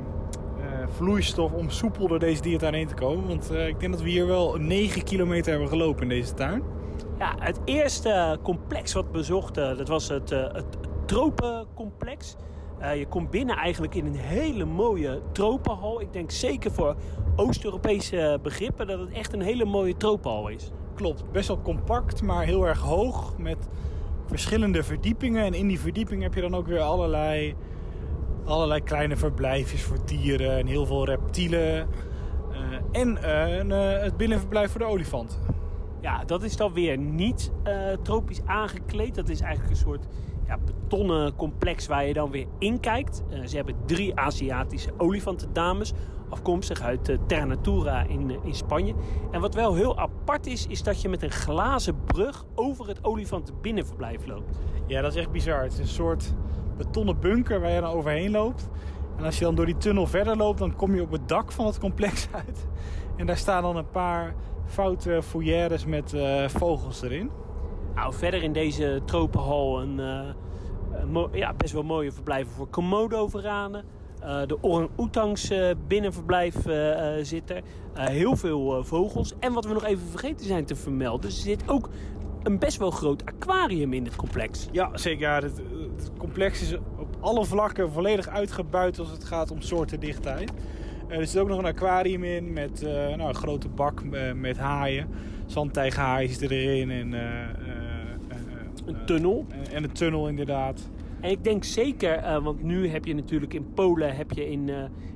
[0.88, 3.27] vloeistof om soepel door deze dierentuin heen te komen.
[3.27, 6.62] Want ik denk dat we hier wel 9 kilometer hebben gelopen in deze tuin.
[7.19, 10.65] Ja, het eerste complex wat we bezochten, dat was het, uh, het
[11.05, 12.37] tropencomplex.
[12.81, 16.01] Uh, je komt binnen eigenlijk in een hele mooie tropenhal.
[16.01, 16.97] Ik denk zeker voor
[17.37, 20.71] Oost-Europese begrippen dat het echt een hele mooie tropenhal is.
[20.95, 23.69] Klopt, best wel compact, maar heel erg hoog met
[24.27, 25.45] verschillende verdiepingen.
[25.45, 27.55] En in die verdieping heb je dan ook weer allerlei,
[28.45, 31.89] allerlei kleine verblijfjes voor dieren en heel veel reptielen.
[32.57, 35.39] Eh, en eh, eh, het binnenverblijf voor de olifanten.
[36.07, 39.14] Ja, dat is dan weer niet eh, tropisch aangekleed.
[39.14, 40.07] Dat is eigenlijk een soort
[40.47, 43.23] ja, betonnen complex waar je dan weer in kijkt.
[43.31, 45.92] Eh, ze hebben drie Aziatische olifantendames,
[46.29, 48.95] afkomstig uit uh, Terra Natura in, in Spanje.
[49.31, 53.05] En wat wel heel apart is, is dat je met een glazen brug over het
[53.05, 54.59] olifantenbinnenverblijf loopt.
[54.87, 55.62] Ja, dat is echt bizar.
[55.62, 56.35] Het is een soort
[56.77, 58.69] betonnen bunker waar je dan overheen loopt.
[59.16, 61.53] En als je dan door die tunnel verder loopt, dan kom je op het dak
[61.53, 62.66] van het complex uit.
[63.16, 64.35] En daar staan dan een paar
[64.67, 67.31] foute foyeres met uh, vogels erin.
[67.95, 70.21] Nou, verder in deze tropenhal een, uh,
[70.93, 73.85] een ja, best wel mooie verblijven voor Komodo-veranen.
[74.23, 76.55] Uh, de orang-oetangs uh, binnenverblijf
[77.23, 77.63] zit er.
[77.95, 79.33] heel veel vogels.
[79.39, 81.89] En wat we nog even vergeten zijn te vermelden, er zit ook
[82.47, 84.69] een best wel groot aquarium in het complex.
[84.73, 85.21] Ja, zeker.
[85.21, 85.61] Ja, het,
[85.97, 90.53] het, complex is op alle vlakken volledig uitgebuit als het gaat om soortendichtheid.
[91.11, 94.33] Uh, er zit ook nog een aquarium in met uh, nou, een grote bak uh,
[94.33, 95.09] met haaien.
[95.47, 96.90] Zandtijgerhaaien zitten erin.
[96.90, 97.12] En,
[98.87, 99.47] een tunnel.
[99.73, 100.90] En een tunnel inderdaad.
[101.21, 104.71] En ik denk zeker, want nu heb je natuurlijk in Polen, heb je in,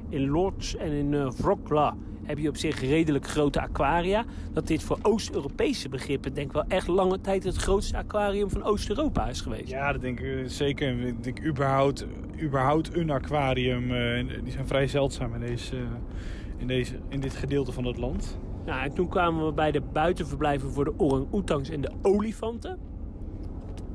[0.09, 1.95] in Lodz en in Wrocław
[2.31, 4.25] heb je op zich redelijk grote aquaria.
[4.53, 8.63] Dat dit voor Oost-Europese begrippen denk ik wel echt lange tijd het grootste aquarium van
[8.63, 9.69] Oost-Europa is geweest.
[9.69, 11.07] Ja, dat denk ik zeker.
[11.07, 12.07] Ik denk überhaupt,
[12.41, 13.91] überhaupt een aquarium.
[13.91, 15.83] Uh, die zijn vrij zeldzaam in, deze, uh,
[16.57, 18.39] in, deze, in dit gedeelte van het land.
[18.67, 22.90] Nou, en toen kwamen we bij de buitenverblijven voor de orang-oetangs en de olifanten.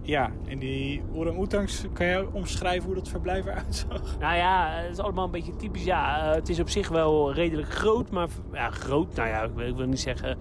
[0.05, 4.17] Ja, en die orang-oetangs, kan jij omschrijven hoe dat verblijf eruit zag?
[4.19, 5.83] Nou ja, het is allemaal een beetje typisch.
[5.83, 9.67] Ja, het is op zich wel redelijk groot, maar ja, groot, nou ja, ik wil,
[9.67, 10.37] ik wil niet zeggen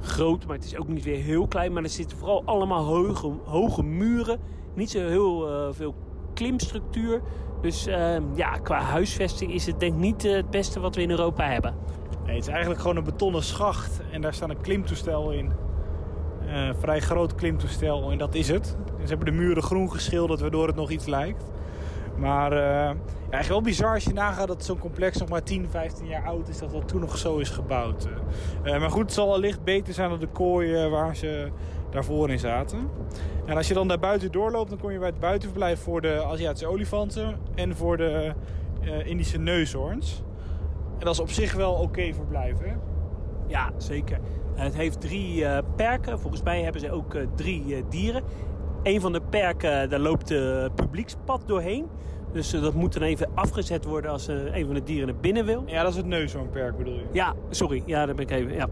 [0.00, 1.72] groot, maar het is ook niet weer heel klein.
[1.72, 4.40] Maar er zitten vooral allemaal hoge, hoge muren,
[4.74, 5.94] niet zo heel uh, veel
[6.34, 7.20] klimstructuur.
[7.60, 11.02] Dus uh, ja, qua huisvesting is het denk ik niet uh, het beste wat we
[11.02, 11.74] in Europa hebben.
[12.24, 15.52] Nee, het is eigenlijk gewoon een betonnen schacht en daar staat een klimtoestel in.
[16.46, 18.76] Uh, vrij groot klimtoestel en dat is het.
[19.02, 21.44] Ze hebben de muren groen geschilderd waardoor het nog iets lijkt.
[22.16, 22.52] Maar
[23.30, 26.48] eigenlijk wel bizar als je nagaat dat zo'n complex nog maar 10, 15 jaar oud
[26.48, 26.58] is.
[26.58, 28.08] Dat dat toen nog zo is gebouwd.
[28.64, 31.48] Uh, maar goed, het zal wellicht beter zijn dan de kooi waar ze
[31.90, 32.88] daarvoor in zaten.
[33.46, 36.24] En als je dan daar buiten doorloopt, dan kom je bij het buitenverblijf voor de
[36.24, 37.36] Aziatische olifanten.
[37.54, 38.32] En voor de
[39.04, 40.22] Indische neushoorns.
[40.98, 42.56] En dat is op zich wel oké okay verblijf?
[43.46, 44.18] Ja, zeker.
[44.54, 45.44] Het heeft drie
[45.76, 46.20] perken.
[46.20, 48.22] Volgens mij hebben ze ook drie dieren.
[48.82, 51.86] Een van de perken, daar loopt de publiekspad doorheen.
[52.32, 55.62] Dus dat moet dan even afgezet worden als een van de dieren naar binnen wil.
[55.66, 57.04] Ja, dat is het neushoornperk bedoel je?
[57.12, 57.82] Ja, sorry.
[57.86, 58.54] Ja, daar ben ik even...
[58.54, 58.68] Ja,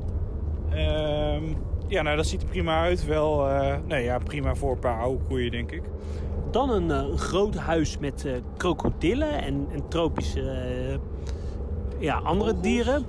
[1.34, 3.06] um, ja nou dat ziet er prima uit.
[3.06, 3.46] Wel,
[3.86, 5.82] nee, ja, prima voor een paar oude koeien denk ik.
[6.50, 10.98] Dan een, een groot huis met krokodillen en, en tropische
[11.98, 13.06] ja, andere dieren.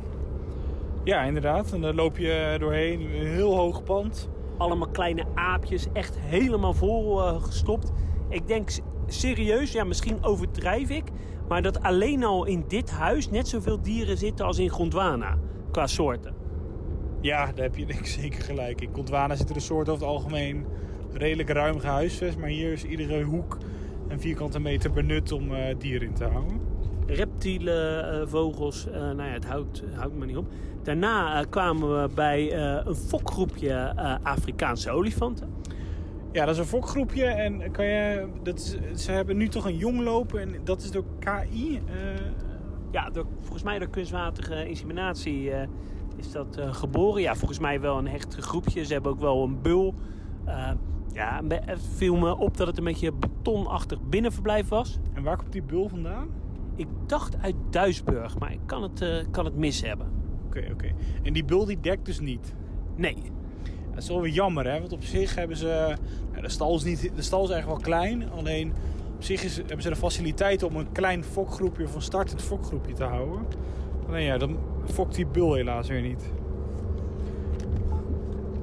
[1.03, 1.71] Ja, inderdaad.
[1.71, 3.01] En daar loop je doorheen.
[3.01, 4.29] Een heel hoog pand.
[4.59, 5.87] Allemaal kleine aapjes.
[5.93, 7.91] Echt helemaal vol uh, gestopt.
[8.29, 8.69] Ik denk
[9.07, 11.03] serieus, ja, misschien overdrijf ik.
[11.47, 15.37] Maar dat alleen al in dit huis net zoveel dieren zitten als in Gondwana.
[15.71, 16.33] Qua soorten.
[17.21, 18.81] Ja, daar heb je denk ik zeker gelijk.
[18.81, 20.65] In Gondwana zitten de soorten over het algemeen
[21.11, 22.37] redelijk ruim gehuisvest.
[22.37, 23.57] Maar hier is iedere hoek
[24.07, 26.68] een vierkante meter benut om uh, dieren in te houden
[27.09, 28.87] reptielen, uh, vogels.
[28.87, 30.51] Uh, nou ja, het houdt, houdt me niet op.
[30.83, 35.53] Daarna uh, kwamen we bij een fokgroepje Afrikaanse olifanten.
[36.31, 37.25] Ja, dat is een fokgroepje.
[37.25, 40.41] En kan je, dat ze hebben nu toch een jong lopen.
[40.41, 41.81] En dat is door KI?
[42.91, 45.51] Ja, door, volgens mij door kunstmatige inseminatie
[46.17, 47.21] is dat geboren.
[47.21, 48.85] Ja, volgens mij wel een hecht groepje.
[48.85, 49.93] Ze hebben ook wel een bul.
[51.13, 54.99] ja, het viel me op dat het een beetje betonachtig binnenverblijf was.
[55.13, 56.27] En waar komt die bul vandaan?
[56.79, 60.07] Ik dacht uit Duisburg, maar ik kan het, uh, kan het mis hebben.
[60.45, 60.73] Oké, okay, oké.
[60.73, 60.95] Okay.
[61.23, 62.53] En die bul die dekt dus niet?
[62.95, 63.17] Nee.
[63.89, 64.79] Dat is wel weer jammer, hè?
[64.79, 65.95] Want op zich hebben ze...
[66.35, 68.31] Ja, de, stal is niet, de stal is eigenlijk wel klein.
[68.31, 68.73] Alleen
[69.15, 71.83] op zich is, hebben ze de faciliteit om een klein fokgroepje...
[71.83, 73.45] of een startend fokgroepje te houden.
[74.07, 76.31] Alleen ja, dan fokt die bul helaas weer niet.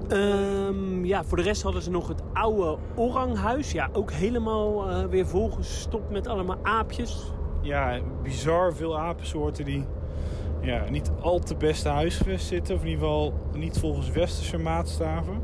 [0.09, 3.73] Um, ja, voor de rest hadden ze nog het oude oranghuis.
[3.73, 7.35] Ja, ook helemaal uh, weer volgestopt met allemaal aapjes
[7.67, 9.85] ja, bizar veel apensoorten die
[10.61, 12.75] ja, niet al te beste huisvest zitten.
[12.75, 15.43] Of in ieder geval niet volgens westerse maatstaven.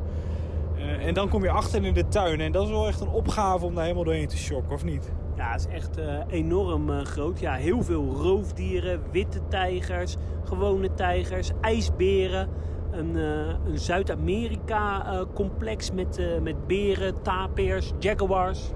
[0.76, 2.40] Uh, en dan kom je achter in de tuin.
[2.40, 5.12] En dat is wel echt een opgave om daar helemaal doorheen te shocken, of niet?
[5.36, 7.40] Ja, het is echt uh, enorm uh, groot.
[7.40, 12.48] Ja, heel veel roofdieren, witte tijgers, gewone tijgers, ijsberen.
[12.90, 18.70] Een, een Zuid-Amerika-complex met, met beren, tapirs, jaguars.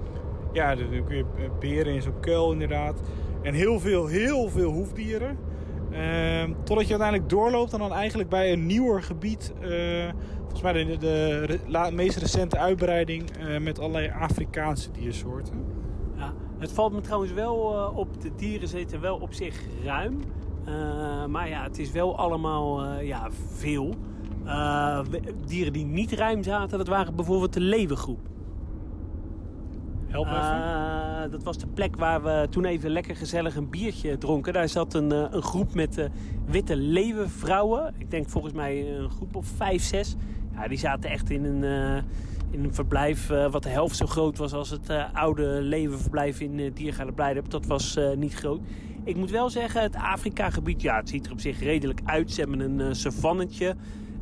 [0.53, 1.25] Ja, dan kun je
[1.59, 3.01] beren in zo'n kuil inderdaad.
[3.47, 5.37] En heel veel, heel veel hoefdieren.
[5.91, 9.69] Ehm, totdat je uiteindelijk doorloopt en dan eigenlijk bij een nieuwer gebied, eh,
[10.39, 15.65] volgens mij de, meest recente uitbreiding eh, met allerlei Afrikaanse diersoorten.
[16.15, 20.21] Ja, het valt me trouwens wel eh, op, de dieren zitten wel op zich ruim.
[21.29, 23.95] Maar ja, het is wel allemaal ja, veel.
[25.45, 28.19] Dieren die niet ruim zaten, dat waren bijvoorbeeld de leeuwengroep.
[31.25, 34.53] Eh, dat was de plek waar we toen even lekker gezellig een biertje dronken.
[34.53, 36.05] Daar zat een, eh, een groep met eh,
[36.45, 37.93] witte leeuwenvrouwen.
[37.97, 40.15] Ik denk volgens mij een groep of vijf, zes.
[40.53, 42.03] Ja, die zaten echt in een, eh,
[42.51, 46.71] in een verblijf wat de helft zo groot was als het oude leeuwenverblijf in uh,
[46.73, 47.49] Diergaarde Blijdorp.
[47.49, 48.59] Dat was niet groot.
[49.03, 52.31] Ik moet wel zeggen, het Afrika-gebied, ja, het ziet er op zich redelijk uit.
[52.31, 53.75] Ze hebben een savannetje.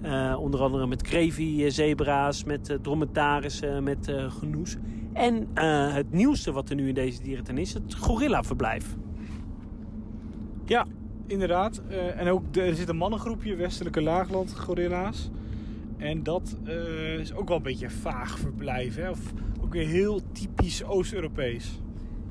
[0.06, 4.76] Eh, onder andere met krevi-zebra's, met uh, dromedarissen, met genoes.
[5.14, 5.48] En
[5.94, 8.96] het nieuwste wat er nu in deze dierentuin is, het gorillaverblijf.
[10.66, 10.86] Ja,
[11.28, 11.82] inderdaad.
[12.18, 15.30] En ook er zit een mannengroepje, westelijke laagland gorilla's.
[15.98, 16.58] En dat
[17.18, 18.96] is ook wel een beetje vaag verblijf.
[18.96, 19.10] Hè?
[19.10, 19.20] Of
[19.62, 21.80] ook weer heel typisch Oost-Europees.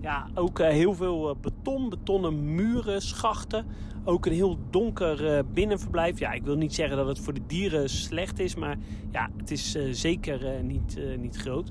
[0.04, 3.66] Ja, ook uh, heel veel beton, betonnen muren, schachten.
[4.04, 6.18] Ook een heel donker uh, binnenverblijf.
[6.18, 8.78] Ja, ik wil niet zeggen dat het voor de dieren slecht is, maar
[9.12, 11.70] ja, het is zeker niet, niet groot.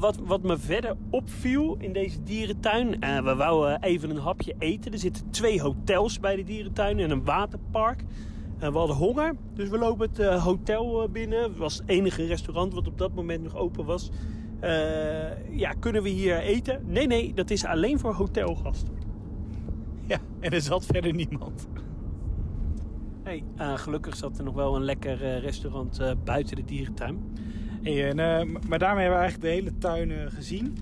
[0.00, 4.92] Wat, wat me verder opviel in deze dierentuin, we wouden even een hapje eten.
[4.92, 8.04] Er zitten twee hotels bij de dierentuin en een waterpark.
[8.62, 11.42] Uh, we hadden honger, dus we lopen het hotel binnen.
[11.42, 14.10] Het was het enige restaurant wat op dat moment nog open was.
[14.60, 16.82] Eh, ja, kunnen we hier eten?
[16.86, 18.94] Nee, nee, dat is alleen voor hotelgasten.
[20.06, 21.68] Ja, en er zat verder niemand.
[23.22, 27.18] Hey, uh, gelukkig zat er nog wel een lekker uh, restaurant uh, buiten de dierentuin.
[27.82, 30.76] Hey, en, uh, maar daarmee hebben we eigenlijk de hele tuin gezien.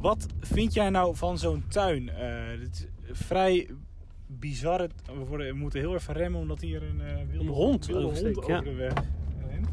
[0.00, 2.08] Wat vind jij nou van zo'n tuin?
[2.08, 3.70] het is vrij
[4.26, 4.88] bizar.
[5.06, 8.38] We, worden, we, moeten heel even remmen omdat hier een wilde een hond, wilde hond
[8.38, 8.60] over ja.
[8.60, 8.92] de weg
[9.50, 9.68] rent.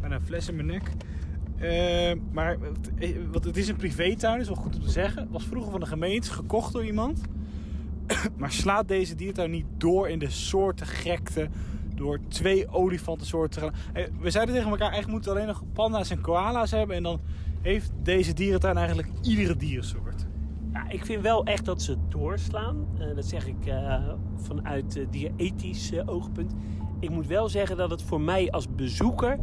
[0.00, 0.92] En een fles in mijn nek.
[1.60, 2.58] Uh, maar
[3.32, 5.22] wat, het is een privétuin, is wel goed om te zeggen.
[5.22, 7.20] Het was vroeger van de gemeente, gekocht door iemand.
[8.38, 11.48] maar slaat deze diertuin niet door in de soorten gekte
[11.94, 13.72] door twee olifantensoorten.
[14.20, 16.96] We zeiden tegen elkaar, eigenlijk moeten we alleen nog panda's en koala's hebben.
[16.96, 17.20] En dan
[17.60, 20.26] heeft deze dierentuin eigenlijk iedere diersoort.
[20.72, 22.86] Ja, ik vind wel echt dat ze doorslaan.
[22.98, 23.74] Uh, dat zeg ik
[24.36, 26.52] vanuit uh, dierethisch oogpunt.
[26.98, 29.38] Ik moet wel zeggen dat het voor mij als bezoeker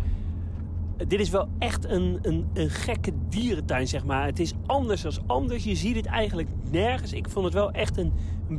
[1.07, 4.25] dit is wel echt een, een, een gekke dierentuin, zeg maar.
[4.25, 5.63] Het is anders dan anders.
[5.63, 7.13] Je ziet het eigenlijk nergens.
[7.13, 8.11] Ik vond het wel echt een,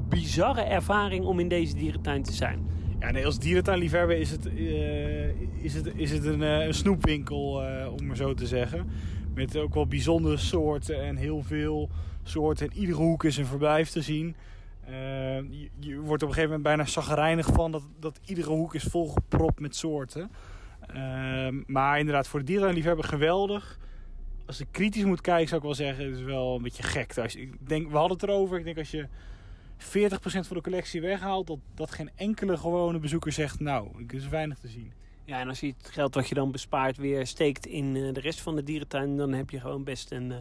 [0.08, 2.66] bizarre ervaring om in deze dierentuin te zijn.
[3.00, 5.28] Ja, nee, als dierentuinliefhebber is het, uh,
[5.62, 8.86] is het, is het een, een snoepwinkel, uh, om maar zo te zeggen.
[9.34, 11.88] Met ook wel bijzondere soorten en heel veel
[12.22, 12.70] soorten.
[12.70, 14.36] En iedere hoek is een verblijf te zien.
[15.50, 18.82] Je, je, wordt op een gegeven moment bijna zagrijnig van dat, dat iedere hoek is
[18.82, 20.30] volgepropt met soorten.
[20.94, 23.78] Uh, maar inderdaad, voor de dierenliefhebber geweldig.
[24.46, 27.16] Als ik kritisch moet kijken, zou ik wel zeggen, het is wel een beetje gek.
[27.16, 28.58] Ik denk, we hadden het erover.
[28.58, 29.06] Ik denk als je
[29.78, 29.80] 40%
[30.20, 34.58] van de collectie weghaalt, dat, dat geen enkele gewone bezoeker zegt, nou, er is weinig
[34.58, 34.92] te zien.
[35.24, 38.20] Ja, en als je het geld wat je dan bespaart weer steekt in uh, de
[38.20, 40.36] rest van de dierentuin, dan heb je gewoon best een, uh,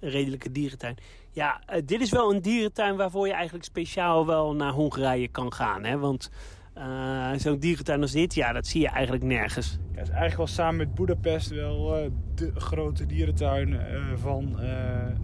[0.00, 0.96] een redelijke dierentuin.
[1.30, 5.52] Ja, uh, dit is wel een dierentuin waarvoor je eigenlijk speciaal wel naar Hongarije kan
[5.52, 5.84] gaan.
[5.84, 5.98] Hè?
[5.98, 6.30] Want
[6.78, 9.78] uh, zo'n dierentuin als dit, ja, dat zie je eigenlijk nergens.
[9.92, 13.78] Ja, het is eigenlijk wel samen met Budapest wel uh, de grote dierentuin uh,
[14.14, 14.58] van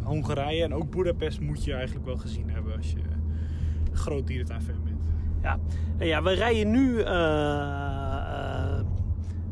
[0.02, 0.64] Hongarije.
[0.64, 2.98] En ook Budapest moet je eigenlijk wel gezien hebben als je
[3.90, 4.96] een groot dierentuinfan bent.
[5.42, 5.58] Ja,
[5.96, 7.02] nou ja we rijden nu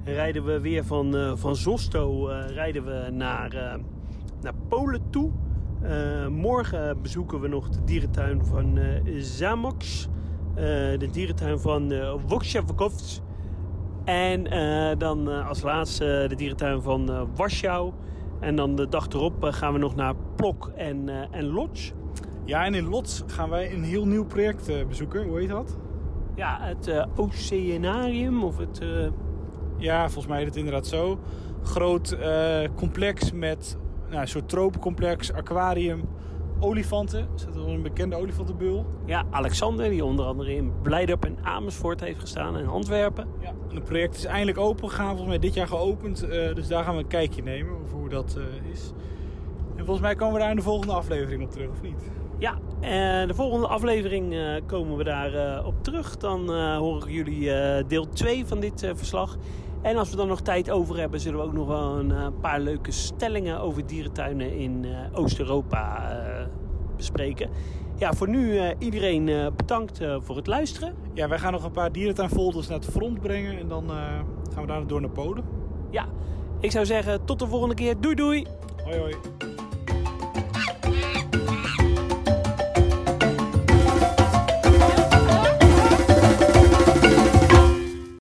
[0.05, 3.79] rijden we weer van, van Zosto rijden we naar,
[4.43, 5.31] naar Polen toe.
[6.31, 8.79] morgen bezoeken we nog de dierentuin van
[9.19, 10.09] Zamox.
[10.57, 10.63] Uh,
[10.99, 12.15] de dierentuin van uh.
[14.05, 17.93] En uh, dan als laatste de dierentuin van Warschau.
[18.41, 21.93] En dan de dag erop gaan we nog naar Plok en, en Lodz.
[22.45, 25.27] Ja, en in Lodz gaan wij een heel nieuw project bezoeken.
[25.27, 25.79] Hoe heet dat?
[26.35, 28.81] Ja, het Oceanarium of het...
[29.79, 31.19] Ja, volgens mij heet het inderdaad zo.
[31.63, 32.17] Groot
[32.75, 33.79] complex met
[34.09, 36.09] nou, een soort tropencomplex, aquarium
[36.61, 37.29] olifanten.
[37.37, 38.87] Is dat wel een bekende olifantenbul?
[39.07, 43.27] Ja, Alexander, die onder andere in Blijdorp en Amersfoort heeft gestaan en Antwerpen.
[43.41, 46.25] Ja, het project is eindelijk open gegaan, volgens mij dit jaar geopend.
[46.25, 48.93] Uh, dus daar gaan we een kijkje nemen over hoe dat uh, is.
[49.77, 52.11] En volgens mij komen we daar in de volgende aflevering op terug, of niet?
[52.39, 54.37] Ja, uh, de volgende aflevering
[54.67, 56.17] komen we daar op terug.
[56.17, 57.51] Dan horen jullie
[57.87, 59.37] deel 2 van dit verslag.
[59.87, 62.27] En als we dan nog tijd over hebben, zullen we ook nog wel een uh,
[62.41, 66.47] paar leuke stellingen over dierentuinen in uh, Oost-Europa uh,
[66.97, 67.51] bespreken.
[67.99, 70.95] Ja, voor nu eh, iedereen eh, bedankt eh, voor het luisteren.
[71.15, 73.59] Ja, wij gaan nog een paar dierentuinfolders naar het front brengen.
[73.59, 73.97] En dan eh,
[74.53, 75.45] gaan we daar door naar Polen.
[75.91, 76.07] Ja,
[76.61, 78.01] ik zou zeggen tot de volgende keer.
[78.01, 78.47] Doei doei!
[78.85, 79.15] Hoi hoi.